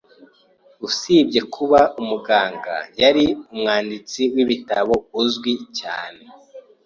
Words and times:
Usibye 0.87 1.41
kuba 1.53 1.79
umuganga, 2.01 2.75
yari 3.01 3.25
umwanditsi 3.53 4.21
w'ibitabo 4.33 4.93
uzwi 5.21 5.53
cyane. 5.79 6.23